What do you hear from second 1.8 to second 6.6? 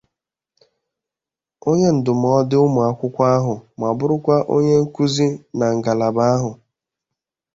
ndụmọdụ ụmụakwụkwọ ahụ ma bụrụkwa onye nkụzi na ngalaba ahụ